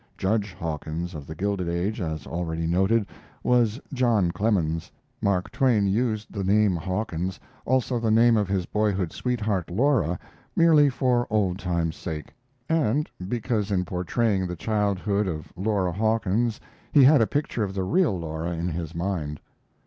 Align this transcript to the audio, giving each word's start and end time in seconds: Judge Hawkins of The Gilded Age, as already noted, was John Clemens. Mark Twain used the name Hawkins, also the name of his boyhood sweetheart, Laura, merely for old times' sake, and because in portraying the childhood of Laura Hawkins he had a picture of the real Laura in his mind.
Judge 0.17 0.51
Hawkins 0.53 1.13
of 1.13 1.27
The 1.27 1.35
Gilded 1.35 1.69
Age, 1.69 2.01
as 2.01 2.25
already 2.25 2.65
noted, 2.65 3.05
was 3.43 3.79
John 3.93 4.31
Clemens. 4.31 4.91
Mark 5.21 5.51
Twain 5.51 5.85
used 5.85 6.33
the 6.33 6.43
name 6.43 6.75
Hawkins, 6.75 7.39
also 7.67 7.99
the 7.99 8.09
name 8.09 8.35
of 8.35 8.47
his 8.47 8.65
boyhood 8.65 9.13
sweetheart, 9.13 9.69
Laura, 9.69 10.17
merely 10.55 10.89
for 10.89 11.27
old 11.29 11.59
times' 11.59 11.97
sake, 11.97 12.33
and 12.67 13.11
because 13.27 13.69
in 13.69 13.85
portraying 13.85 14.47
the 14.47 14.55
childhood 14.55 15.27
of 15.27 15.53
Laura 15.55 15.91
Hawkins 15.91 16.59
he 16.91 17.03
had 17.03 17.21
a 17.21 17.27
picture 17.27 17.63
of 17.63 17.75
the 17.75 17.83
real 17.83 18.17
Laura 18.17 18.53
in 18.53 18.69
his 18.69 18.95
mind. 18.95 19.39